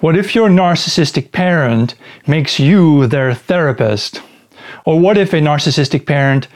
What 0.00 0.16
if 0.16 0.34
your 0.34 0.48
narcissistic 0.48 1.30
parent 1.30 1.94
makes 2.26 2.58
you 2.58 3.06
their 3.06 3.34
therapist? 3.34 4.22
Or 4.86 4.98
what 4.98 5.18
if 5.18 5.34
a 5.34 5.40
narcissistic 5.40 6.06
parent 6.06 6.48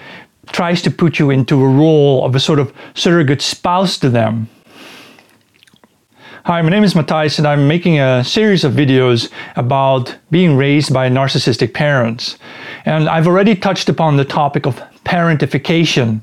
tries 0.51 0.81
to 0.81 0.91
put 0.91 1.19
you 1.19 1.29
into 1.29 1.63
a 1.63 1.69
role 1.69 2.25
of 2.25 2.35
a 2.35 2.41
sort 2.41 2.59
of 2.59 2.73
surrogate 2.95 3.43
spouse 3.43 3.99
to 3.99 4.09
them? 4.09 4.49
Hi, 6.47 6.63
my 6.63 6.71
name 6.71 6.85
is 6.85 6.95
Matthias 6.95 7.39
and 7.39 7.47
I'm 7.47 7.69
making 7.69 8.01
a 8.01 8.25
series 8.25 8.65
of 8.65 8.73
videos 8.73 9.31
about 9.57 10.17
being 10.31 10.57
raised 10.57 10.95
by 10.95 11.11
narcissistic 11.11 11.75
parents. 11.75 12.39
And 12.87 13.11
I've 13.11 13.27
already 13.27 13.55
touched 13.55 13.91
upon 13.91 14.17
the 14.17 14.25
topic 14.25 14.65
of 14.65 14.81
parentification. 15.05 16.23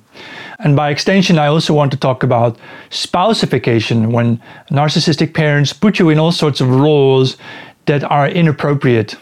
And 0.63 0.75
by 0.75 0.91
extension, 0.91 1.39
I 1.39 1.47
also 1.47 1.73
want 1.73 1.91
to 1.91 1.97
talk 1.97 2.23
about 2.23 2.57
spousification 2.89 4.11
when 4.11 4.41
narcissistic 4.69 5.33
parents 5.33 5.73
put 5.73 5.97
you 5.97 6.09
in 6.09 6.19
all 6.19 6.31
sorts 6.31 6.61
of 6.61 6.69
roles 6.69 7.37
that 7.85 8.03
are 8.03 8.27
inappropriate. 8.27 9.15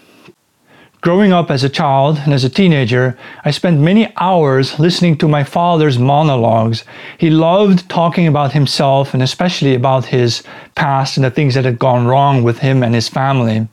Growing 1.02 1.32
up 1.32 1.50
as 1.50 1.64
a 1.64 1.70
child 1.70 2.18
and 2.26 2.34
as 2.34 2.44
a 2.44 2.50
teenager, 2.50 3.18
I 3.46 3.52
spent 3.52 3.80
many 3.80 4.12
hours 4.18 4.78
listening 4.80 5.18
to 5.20 5.30
my 5.30 5.46
father's 5.46 5.98
monologues. 5.98 6.84
He 7.18 7.30
loved 7.30 7.88
talking 7.88 8.28
about 8.28 8.52
himself 8.52 9.14
and 9.14 9.24
especially 9.24 9.76
about 9.76 10.08
his 10.08 10.44
past 10.76 11.16
and 11.16 11.24
the 11.24 11.32
things 11.32 11.54
that 11.54 11.64
had 11.64 11.80
gone 11.80 12.06
wrong 12.06 12.44
with 12.44 12.60
him 12.60 12.84
and 12.84 12.94
his 12.94 13.08
family. 13.08 13.66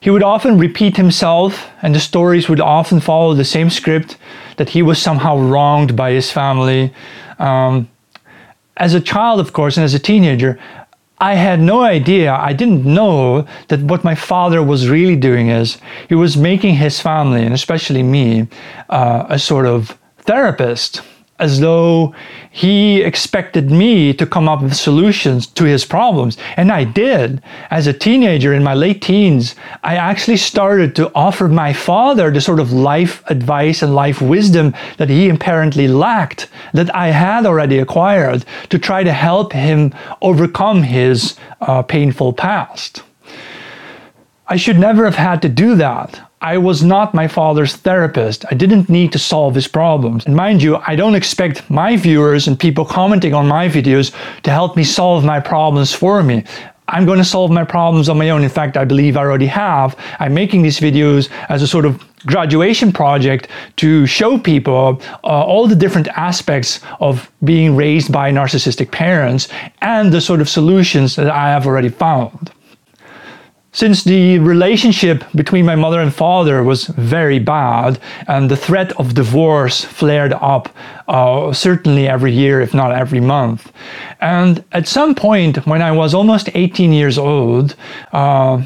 He 0.00 0.10
would 0.10 0.24
often 0.24 0.58
repeat 0.58 0.96
himself, 0.96 1.70
and 1.82 1.94
the 1.94 2.00
stories 2.00 2.48
would 2.48 2.60
often 2.60 2.98
follow 2.98 3.32
the 3.32 3.44
same 3.44 3.70
script 3.70 4.16
that 4.56 4.70
he 4.70 4.82
was 4.82 5.00
somehow 5.00 5.38
wronged 5.38 5.94
by 5.94 6.10
his 6.10 6.32
family. 6.32 6.92
Um, 7.38 7.88
as 8.76 8.92
a 8.92 9.00
child, 9.00 9.38
of 9.38 9.52
course, 9.52 9.76
and 9.76 9.84
as 9.84 9.94
a 9.94 10.00
teenager, 10.00 10.58
I 11.22 11.34
had 11.34 11.60
no 11.60 11.82
idea, 11.82 12.32
I 12.34 12.52
didn't 12.52 12.84
know 12.84 13.46
that 13.68 13.78
what 13.80 14.02
my 14.02 14.16
father 14.16 14.60
was 14.60 14.88
really 14.88 15.14
doing 15.14 15.50
is 15.50 15.78
he 16.08 16.16
was 16.16 16.36
making 16.36 16.74
his 16.74 17.00
family, 17.00 17.44
and 17.44 17.54
especially 17.54 18.02
me, 18.02 18.48
uh, 18.90 19.26
a 19.28 19.38
sort 19.38 19.66
of 19.66 19.96
therapist 20.18 21.00
as 21.42 21.58
though 21.58 22.14
he 22.52 23.02
expected 23.02 23.68
me 23.68 24.14
to 24.14 24.24
come 24.24 24.48
up 24.48 24.62
with 24.62 24.74
solutions 24.74 25.46
to 25.48 25.64
his 25.64 25.84
problems. 25.84 26.38
And 26.56 26.70
I 26.70 26.84
did. 26.84 27.42
As 27.70 27.88
a 27.88 27.92
teenager 27.92 28.54
in 28.54 28.62
my 28.62 28.74
late 28.74 29.02
teens, 29.02 29.56
I 29.82 29.96
actually 29.96 30.36
started 30.36 30.94
to 30.96 31.10
offer 31.14 31.48
my 31.48 31.72
father 31.72 32.30
the 32.30 32.40
sort 32.40 32.60
of 32.60 32.72
life 32.72 33.24
advice 33.28 33.82
and 33.82 33.92
life 33.92 34.22
wisdom 34.22 34.72
that 34.98 35.10
he 35.10 35.28
apparently 35.28 35.88
lacked, 35.88 36.48
that 36.74 36.94
I 36.94 37.08
had 37.08 37.44
already 37.44 37.78
acquired, 37.78 38.44
to 38.68 38.78
try 38.78 39.02
to 39.02 39.12
help 39.12 39.52
him 39.52 39.92
overcome 40.20 40.84
his 40.84 41.36
uh, 41.60 41.82
painful 41.82 42.34
past. 42.34 43.02
I 44.46 44.56
should 44.56 44.78
never 44.78 45.04
have 45.04 45.16
had 45.16 45.42
to 45.42 45.48
do 45.48 45.74
that. 45.76 46.20
I 46.42 46.58
was 46.58 46.82
not 46.82 47.14
my 47.14 47.28
father's 47.28 47.76
therapist. 47.76 48.44
I 48.50 48.54
didn't 48.54 48.88
need 48.88 49.12
to 49.12 49.18
solve 49.18 49.54
his 49.54 49.68
problems. 49.68 50.26
And 50.26 50.34
mind 50.34 50.60
you, 50.60 50.76
I 50.88 50.96
don't 50.96 51.14
expect 51.14 51.70
my 51.70 51.96
viewers 51.96 52.48
and 52.48 52.58
people 52.58 52.84
commenting 52.84 53.32
on 53.32 53.46
my 53.46 53.68
videos 53.68 54.12
to 54.42 54.50
help 54.50 54.76
me 54.76 54.82
solve 54.82 55.24
my 55.24 55.38
problems 55.38 55.94
for 55.94 56.20
me. 56.20 56.42
I'm 56.88 57.06
going 57.06 57.18
to 57.18 57.24
solve 57.24 57.52
my 57.52 57.64
problems 57.64 58.08
on 58.08 58.18
my 58.18 58.30
own. 58.30 58.42
In 58.42 58.50
fact, 58.50 58.76
I 58.76 58.84
believe 58.84 59.16
I 59.16 59.20
already 59.20 59.46
have. 59.46 59.96
I'm 60.18 60.34
making 60.34 60.62
these 60.62 60.80
videos 60.80 61.30
as 61.48 61.62
a 61.62 61.68
sort 61.68 61.84
of 61.84 62.04
graduation 62.26 62.92
project 62.92 63.46
to 63.76 64.04
show 64.06 64.36
people 64.36 65.00
uh, 65.22 65.28
all 65.28 65.68
the 65.68 65.76
different 65.76 66.08
aspects 66.08 66.80
of 66.98 67.30
being 67.44 67.76
raised 67.76 68.10
by 68.10 68.32
narcissistic 68.32 68.90
parents 68.90 69.46
and 69.80 70.12
the 70.12 70.20
sort 70.20 70.40
of 70.40 70.48
solutions 70.48 71.14
that 71.14 71.30
I 71.30 71.50
have 71.50 71.68
already 71.68 71.88
found. 71.88 72.50
Since 73.74 74.04
the 74.04 74.38
relationship 74.38 75.24
between 75.34 75.64
my 75.64 75.76
mother 75.76 75.98
and 75.98 76.12
father 76.12 76.62
was 76.62 76.88
very 76.88 77.38
bad, 77.38 77.98
and 78.28 78.50
the 78.50 78.56
threat 78.56 78.92
of 79.00 79.14
divorce 79.14 79.82
flared 79.82 80.34
up 80.34 80.68
uh, 81.08 81.54
certainly 81.54 82.06
every 82.06 82.32
year, 82.32 82.60
if 82.60 82.74
not 82.74 82.92
every 82.92 83.20
month. 83.20 83.72
And 84.20 84.62
at 84.72 84.86
some 84.86 85.14
point, 85.14 85.66
when 85.66 85.80
I 85.80 85.90
was 85.90 86.12
almost 86.12 86.50
18 86.54 86.92
years 86.92 87.16
old, 87.16 87.74
uh, 88.12 88.62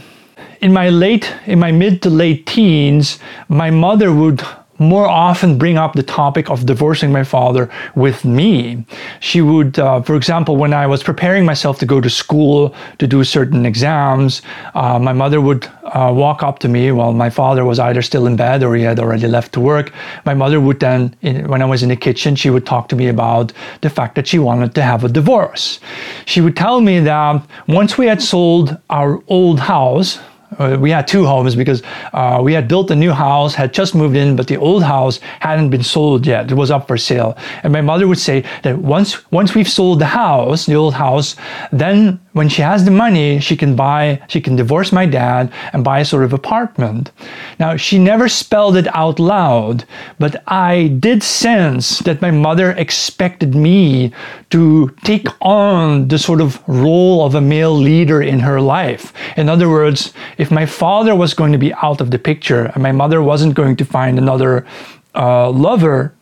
in 0.61 0.73
my 0.73 0.89
late, 0.89 1.33
in 1.47 1.61
my 1.61 1.71
mid 1.71 2.03
to 2.03 2.11
late 2.11 2.45
teens, 2.47 3.21
my 3.49 3.71
mother 3.71 4.13
would 4.13 4.45
more 4.79 5.07
often 5.07 5.59
bring 5.59 5.79
up 5.79 5.95
the 5.95 6.03
topic 6.03 6.51
of 6.51 6.67
divorcing 6.67 7.13
my 7.13 7.25
father 7.25 7.71
with 7.95 8.25
me. 8.25 8.85
She 9.21 9.41
would, 9.41 9.79
uh, 9.79 10.03
for 10.03 10.17
example, 10.17 10.57
when 10.57 10.73
I 10.73 10.87
was 10.87 11.03
preparing 11.03 11.45
myself 11.45 11.79
to 11.81 11.87
go 11.87 12.01
to 12.01 12.11
school 12.11 12.75
to 12.99 13.07
do 13.07 13.25
certain 13.25 13.67
exams, 13.67 14.43
uh, 14.75 14.99
my 14.99 15.13
mother 15.13 15.41
would 15.41 15.69
uh, 15.85 16.13
walk 16.15 16.43
up 16.43 16.59
to 16.61 16.69
me 16.69 16.93
while 16.93 17.13
my 17.13 17.31
father 17.31 17.65
was 17.65 17.79
either 17.79 18.03
still 18.03 18.27
in 18.27 18.37
bed 18.37 18.63
or 18.63 18.75
he 18.75 18.83
had 18.83 18.99
already 18.99 19.27
left 19.27 19.53
to 19.53 19.61
work. 19.61 19.93
My 20.25 20.35
mother 20.35 20.61
would 20.61 20.81
then, 20.81 21.15
in, 21.23 21.49
when 21.49 21.63
I 21.63 21.67
was 21.67 21.83
in 21.83 21.89
the 21.89 21.97
kitchen, 21.97 22.37
she 22.37 22.51
would 22.51 22.67
talk 22.67 22.89
to 22.89 22.97
me 22.97 23.09
about 23.09 23.53
the 23.81 23.91
fact 23.91 24.15
that 24.17 24.27
she 24.27 24.39
wanted 24.39 24.75
to 24.75 24.83
have 24.83 25.05
a 25.05 25.09
divorce. 25.09 25.81
She 26.25 26.41
would 26.41 26.57
tell 26.57 26.81
me 26.81 27.01
that 27.01 27.43
once 27.69 27.97
we 27.99 28.07
had 28.07 28.23
sold 28.23 28.77
our 28.91 29.23
old 29.29 29.61
house, 29.61 30.19
uh, 30.59 30.77
we 30.81 30.91
had 30.91 31.07
two 31.07 31.27
homes 31.27 31.55
because 31.55 31.83
uh, 32.13 32.41
we 32.43 32.53
had 32.53 32.69
built 32.69 32.91
a 32.91 32.97
new 32.97 33.13
house, 33.13 33.55
had 33.55 33.73
just 33.73 33.95
moved 33.95 34.17
in, 34.17 34.37
but 34.37 34.47
the 34.47 34.57
old 34.57 34.83
house 34.83 35.19
hadn't 35.41 35.71
been 35.71 35.83
sold 35.83 36.27
yet. 36.27 36.51
It 36.51 36.55
was 36.55 36.71
up 36.71 36.87
for 36.87 36.97
sale. 36.97 37.37
And 37.63 37.73
my 37.73 37.81
mother 37.81 38.07
would 38.07 38.19
say 38.19 38.45
that 38.63 38.79
once 38.79 39.31
once 39.31 39.55
we've 39.55 39.69
sold 39.69 40.01
the 40.01 40.07
house, 40.07 40.67
the 40.67 40.75
old 40.75 40.95
house, 40.95 41.37
then 41.73 42.21
when 42.37 42.51
she 42.51 42.61
has 42.61 42.85
the 42.85 42.91
money, 42.91 43.41
she 43.41 43.57
can 43.57 43.75
buy, 43.75 44.21
she 44.29 44.43
can 44.43 44.57
divorce 44.57 44.93
my 44.93 45.07
dad 45.07 45.51
and 45.73 45.83
buy 45.83 46.01
a 46.01 46.05
sort 46.05 46.23
of 46.23 46.35
apartment. 46.35 47.11
Now, 47.59 47.77
she 47.77 47.99
never 47.99 48.29
spelled 48.29 48.77
it 48.77 48.95
out 48.95 49.19
loud, 49.19 49.87
but 50.19 50.43
I 50.47 50.89
did 51.01 51.23
sense 51.23 52.01
that 52.01 52.21
my 52.21 52.31
mother 52.31 52.73
expected 52.73 53.55
me 53.55 54.13
to 54.51 54.95
take 55.03 55.29
on 55.41 56.09
the 56.09 56.19
sort 56.19 56.43
of 56.43 56.63
role 56.69 57.25
of 57.25 57.35
a 57.35 57.41
male 57.41 57.75
leader 57.75 58.21
in 58.21 58.41
her 58.41 58.61
life. 58.61 59.15
In 59.39 59.49
other 59.49 59.71
words, 59.71 60.13
if 60.37 60.51
my 60.51 60.67
father 60.67 61.17
was 61.17 61.33
going 61.33 61.53
to 61.53 61.65
be 61.67 61.73
out 61.81 62.03
of 62.03 62.11
the 62.11 62.19
picture 62.19 62.67
and 62.75 62.83
my 62.83 62.93
mother 62.93 63.23
wasn't 63.23 63.55
going 63.55 63.77
to 63.77 63.85
find 63.87 64.19
another 64.19 64.67
uh, 65.15 65.49
lover, 65.49 66.13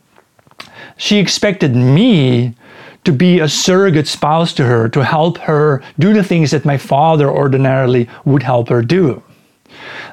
she 0.96 1.18
expected 1.18 1.74
me 1.74 2.54
to 3.04 3.12
be 3.12 3.40
a 3.40 3.48
surrogate 3.48 4.08
spouse 4.08 4.52
to 4.54 4.64
her, 4.64 4.88
to 4.88 5.04
help 5.04 5.38
her 5.38 5.82
do 5.98 6.12
the 6.12 6.24
things 6.24 6.50
that 6.50 6.64
my 6.64 6.76
father 6.76 7.28
ordinarily 7.28 8.08
would 8.24 8.42
help 8.42 8.68
her 8.68 8.82
do. 8.82 9.22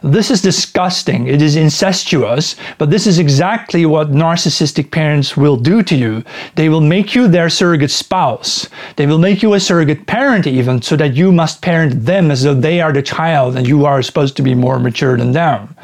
This 0.04 0.32
is 0.32 0.42
disgusting. 0.42 1.28
It 1.28 1.42
is 1.42 1.56
incestuous, 1.56 2.56
but 2.80 2.90
this 2.90 3.06
is 3.06 3.20
exactly 3.20 3.86
what 3.86 4.12
narcissistic 4.12 4.90
parents 4.90 5.38
will 5.38 5.58
do 5.58 5.84
to 5.84 5.96
you. 5.96 6.24
They 6.56 6.70
will 6.70 6.82
make 6.82 7.14
you 7.14 7.28
their 7.28 7.50
surrogate 7.50 7.92
spouse. 7.92 8.68
They 8.96 9.06
will 9.06 9.20
make 9.20 9.44
you 9.44 9.54
a 9.54 9.60
surrogate 9.60 10.08
parent, 10.08 10.48
even, 10.48 10.82
so 10.82 10.96
that 10.96 11.14
you 11.14 11.32
must 11.32 11.62
parent 11.62 12.06
them 12.06 12.32
as 12.32 12.42
though 12.42 12.56
they 12.56 12.82
are 12.82 12.92
the 12.92 13.04
child 13.04 13.56
and 13.56 13.68
you 13.68 13.86
are 13.86 14.02
supposed 14.02 14.36
to 14.38 14.42
be 14.42 14.56
more 14.56 14.80
mature 14.80 15.18
than 15.18 15.34
them. 15.34 15.76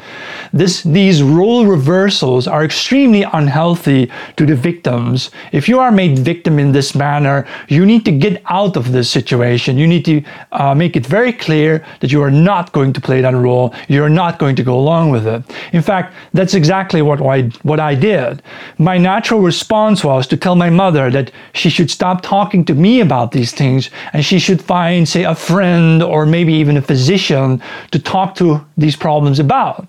This, 0.52 0.82
these 0.82 1.22
role 1.22 1.66
reversals 1.66 2.48
are 2.48 2.64
extremely 2.64 3.22
unhealthy 3.22 4.10
to 4.36 4.46
the 4.46 4.56
victims. 4.56 5.30
If 5.52 5.68
you 5.68 5.78
are 5.78 5.92
made 5.92 6.18
victim 6.18 6.58
in 6.58 6.72
this 6.72 6.94
manner, 6.94 7.46
you 7.68 7.86
need 7.86 8.04
to 8.06 8.12
get 8.12 8.42
out 8.46 8.76
of 8.76 8.90
this 8.90 9.08
situation. 9.08 9.78
You 9.78 9.86
need 9.86 10.04
to 10.06 10.22
uh, 10.52 10.74
make 10.74 10.96
it 10.96 11.06
very 11.06 11.32
clear 11.32 11.84
that 12.00 12.10
you 12.10 12.20
are 12.22 12.30
not 12.30 12.72
going 12.72 12.92
to 12.94 13.00
play 13.00 13.20
that 13.20 13.34
role. 13.34 13.72
You're 13.88 14.08
are 14.08 14.24
not 14.24 14.38
going 14.38 14.56
to 14.56 14.62
go 14.62 14.78
along 14.78 15.10
with 15.10 15.26
it. 15.26 15.42
In 15.72 15.82
fact, 15.82 16.14
that's 16.32 16.54
exactly 16.54 17.02
what 17.02 17.20
I, 17.20 17.42
what 17.62 17.78
I 17.78 17.94
did. 17.94 18.42
My 18.78 18.96
natural 18.96 19.40
response 19.40 20.02
was 20.02 20.26
to 20.28 20.36
tell 20.36 20.56
my 20.56 20.70
mother 20.70 21.10
that 21.10 21.30
she 21.52 21.68
should 21.68 21.90
stop 21.90 22.22
talking 22.22 22.64
to 22.64 22.74
me 22.74 23.00
about 23.00 23.32
these 23.32 23.52
things 23.52 23.90
and 24.12 24.24
she 24.24 24.38
should 24.38 24.62
find, 24.62 25.06
say, 25.06 25.24
a 25.24 25.34
friend 25.34 26.02
or 26.02 26.24
maybe 26.24 26.54
even 26.54 26.76
a 26.76 26.82
physician 26.82 27.62
to 27.90 27.98
talk 27.98 28.34
to 28.36 28.64
these 28.76 28.96
problems 28.96 29.38
about. 29.38 29.87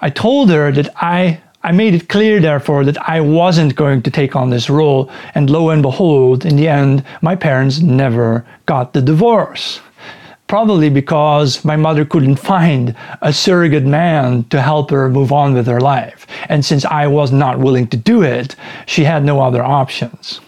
I 0.00 0.10
told 0.10 0.50
her 0.50 0.72
that 0.72 0.90
I 0.96 1.40
I 1.60 1.72
made 1.72 1.92
it 1.92 2.08
clear, 2.08 2.40
therefore, 2.40 2.84
that 2.84 2.96
I 3.08 3.20
wasn't 3.20 3.74
going 3.74 4.02
to 4.02 4.10
take 4.12 4.36
on 4.36 4.50
this 4.50 4.70
role, 4.70 5.10
and 5.34 5.50
lo 5.50 5.70
and 5.70 5.82
behold, 5.82 6.46
in 6.46 6.54
the 6.54 6.68
end, 6.68 7.02
my 7.20 7.34
parents 7.34 7.80
never 7.80 8.46
got 8.66 8.92
the 8.92 9.02
divorce 9.02 9.80
probably 10.48 10.88
because 10.88 11.64
my 11.64 11.76
mother 11.76 12.04
couldn't 12.04 12.36
find 12.36 12.96
a 13.20 13.32
surrogate 13.32 13.84
man 13.84 14.42
to 14.44 14.60
help 14.60 14.90
her 14.90 15.08
move 15.08 15.30
on 15.30 15.54
with 15.54 15.66
her 15.66 15.80
life. 15.80 16.26
And 16.48 16.64
since 16.64 16.84
I 16.86 17.06
was 17.06 17.30
not 17.30 17.58
willing 17.58 17.86
to 17.88 17.96
do 17.96 18.22
it, 18.22 18.56
she 18.86 19.04
had 19.04 19.22
no 19.24 19.40
other 19.40 19.62
options. 19.62 20.40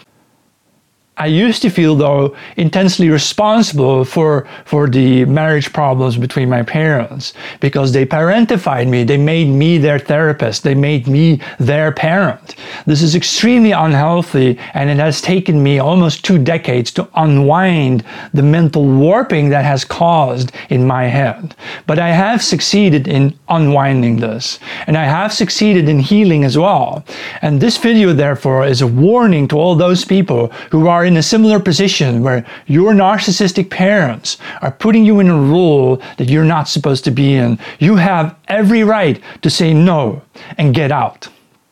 I 1.21 1.27
used 1.27 1.61
to 1.61 1.69
feel, 1.69 1.95
though, 1.95 2.35
intensely 2.57 3.07
responsible 3.09 4.05
for, 4.05 4.47
for 4.65 4.89
the 4.89 5.25
marriage 5.25 5.71
problems 5.71 6.17
between 6.17 6.49
my 6.49 6.63
parents 6.63 7.33
because 7.59 7.91
they 7.91 8.07
parentified 8.07 8.87
me. 8.87 9.03
They 9.03 9.17
made 9.17 9.47
me 9.47 9.77
their 9.77 9.99
therapist. 9.99 10.63
They 10.63 10.73
made 10.73 11.05
me 11.05 11.39
their 11.59 11.91
parent. 11.91 12.55
This 12.85 13.01
is 13.01 13.15
extremely 13.15 13.71
unhealthy, 13.71 14.57
and 14.73 14.89
it 14.89 14.97
has 14.97 15.21
taken 15.21 15.61
me 15.61 15.79
almost 15.79 16.25
two 16.25 16.37
decades 16.37 16.91
to 16.91 17.07
unwind 17.15 18.03
the 18.33 18.43
mental 18.43 18.85
warping 18.85 19.49
that 19.49 19.65
has 19.65 19.85
caused 19.85 20.51
in 20.69 20.85
my 20.85 21.05
head. 21.05 21.55
But 21.87 21.99
I 21.99 22.09
have 22.09 22.43
succeeded 22.43 23.07
in 23.07 23.37
unwinding 23.49 24.17
this, 24.17 24.59
and 24.87 24.97
I 24.97 25.05
have 25.05 25.33
succeeded 25.33 25.87
in 25.89 25.99
healing 25.99 26.43
as 26.43 26.57
well. 26.57 27.05
And 27.41 27.59
this 27.59 27.77
video, 27.77 28.13
therefore, 28.13 28.65
is 28.65 28.81
a 28.81 28.87
warning 28.87 29.47
to 29.49 29.57
all 29.57 29.75
those 29.75 30.05
people 30.05 30.47
who 30.71 30.87
are 30.87 31.05
in 31.05 31.17
a 31.17 31.23
similar 31.23 31.59
position 31.59 32.23
where 32.23 32.45
your 32.67 32.93
narcissistic 32.93 33.69
parents 33.69 34.37
are 34.61 34.71
putting 34.71 35.05
you 35.05 35.19
in 35.19 35.29
a 35.29 35.41
role 35.41 36.01
that 36.17 36.29
you're 36.29 36.43
not 36.43 36.67
supposed 36.67 37.03
to 37.05 37.11
be 37.11 37.35
in. 37.35 37.59
You 37.79 37.95
have 37.95 38.35
every 38.47 38.83
right 38.83 39.21
to 39.41 39.49
say 39.49 39.73
no 39.73 40.21
and 40.57 40.73
get 40.73 40.91
out. 40.91 41.29